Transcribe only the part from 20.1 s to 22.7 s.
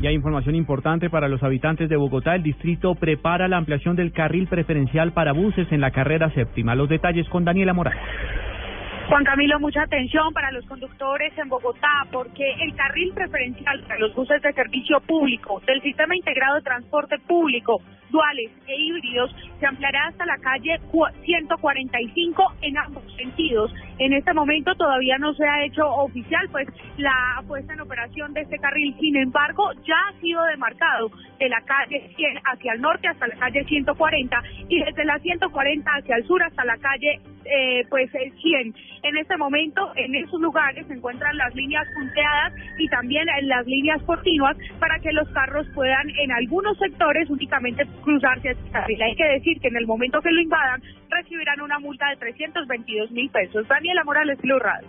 la calle 145